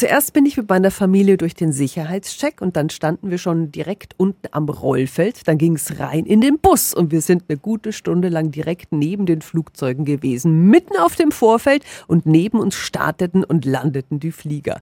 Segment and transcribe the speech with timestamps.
[0.00, 4.14] Zuerst bin ich mit meiner Familie durch den Sicherheitscheck und dann standen wir schon direkt
[4.16, 5.46] unten am Rollfeld.
[5.46, 8.92] Dann ging es rein in den Bus und wir sind eine gute Stunde lang direkt
[8.92, 14.32] neben den Flugzeugen gewesen, mitten auf dem Vorfeld und neben uns starteten und landeten die
[14.32, 14.80] Flieger.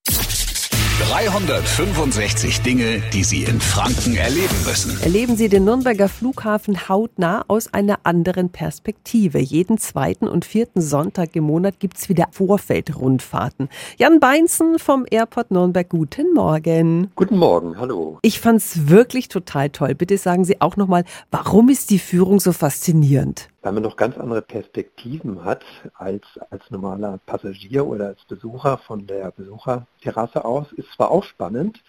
[0.98, 5.00] 365 Dinge, die Sie in Franken erleben müssen.
[5.00, 9.39] Erleben Sie den Nürnberger Flughafen hautnah aus einer anderen Perspektive.
[9.39, 13.68] Jeden zweiten und vierten Sonntag im Monat gibt es wieder Vorfeldrundfahrten.
[13.96, 17.12] Jan Beinzen vom Airport Nürnberg, guten Morgen.
[17.14, 18.18] Guten Morgen, hallo.
[18.22, 19.94] Ich fand es wirklich total toll.
[19.94, 23.49] Bitte sagen Sie auch nochmal, warum ist die Führung so faszinierend?
[23.68, 29.07] Weil man noch ganz andere Perspektiven hat als als normaler Passagier oder als Besucher von
[29.07, 30.72] der Besucherterrasse aus.
[30.72, 31.85] Ist zwar auch spannend,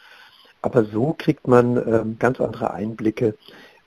[0.62, 3.38] aber so kriegt man ähm, ganz andere Einblicke,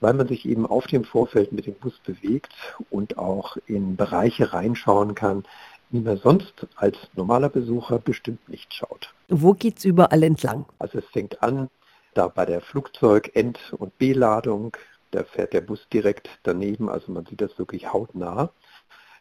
[0.00, 2.54] weil man sich eben auf dem Vorfeld mit dem Bus bewegt
[2.88, 5.44] und auch in Bereiche reinschauen kann,
[5.90, 9.12] wie man sonst als normaler Besucher bestimmt nicht schaut.
[9.28, 10.64] Wo geht es überall entlang?
[10.78, 11.68] Also es fängt an
[12.14, 14.76] da bei der Flugzeug-End- und B-Ladung,
[15.12, 18.50] da fährt der Bus direkt daneben, also man sieht das wirklich hautnah.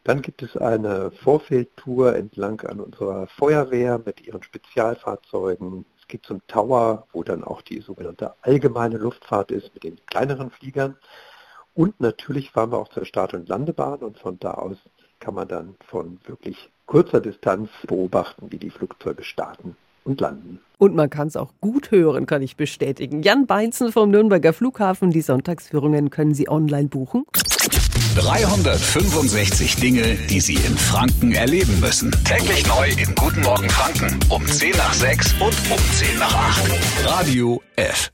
[0.03, 5.86] Dann gibt es eine Vorfeldtour entlang an unserer Feuerwehr mit ihren Spezialfahrzeugen.
[6.00, 10.50] Es geht zum Tower, wo dann auch die sogenannte allgemeine Luftfahrt ist mit den kleineren
[10.50, 10.98] Fliegern.
[11.75, 14.78] Und natürlich fahren wir auch zur Start- und Landebahn und von da aus
[15.20, 20.60] kann man dann von wirklich kurzer Distanz beobachten, wie die Flugzeuge starten und landen.
[20.78, 23.22] Und man kann es auch gut hören, kann ich bestätigen.
[23.22, 25.12] Jan Beinzen vom Nürnberger Flughafen.
[25.12, 27.24] Die Sonntagsführungen können Sie online buchen.
[28.16, 32.12] 365 Dinge, die Sie in Franken erleben müssen.
[32.26, 37.06] Täglich neu in Guten Morgen Franken um 10 nach 6 und um 10 nach 8.
[37.06, 38.12] Radio F.